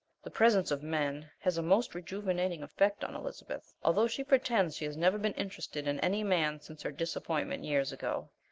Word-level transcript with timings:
The 0.23 0.31
presence 0.31 0.71
of 0.71 0.81
men 0.81 1.29
has 1.41 1.59
a 1.59 1.61
most 1.61 1.93
rejuvenating 1.93 2.63
effect 2.63 3.03
on 3.03 3.11
Aunt 3.13 3.21
Elizabeth, 3.23 3.75
although 3.83 4.07
she 4.07 4.23
pretends 4.23 4.75
she 4.75 4.85
has 4.85 4.97
never 4.97 5.19
been 5.19 5.35
interested 5.35 5.87
in 5.87 5.99
any 5.99 6.23
man 6.23 6.59
since 6.59 6.81
her 6.81 6.91
disappointment 6.91 7.63
years 7.65 7.91
ago. 7.93 8.27